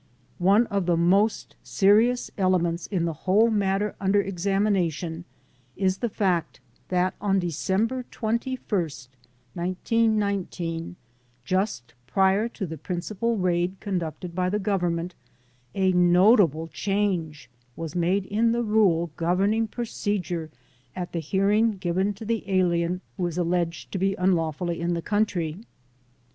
[0.39, 5.25] One of the most serious elements in the whole matter under exami nation
[5.75, 10.95] is the fact that on December 21, 1919,
[11.45, 15.13] just prior to the principal raid conducted by the Government,
[15.75, 20.25] a notable' change was made in the rule governing pro HOW THE ALIENS WERE TRIED
[20.41, 20.51] 37 cedure
[21.03, 25.03] at the hearing given to the alien who is alleged to be unlawfully in the
[25.03, 25.57] country.